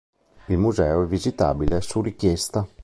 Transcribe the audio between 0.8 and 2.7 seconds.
è visitabile su richiesta.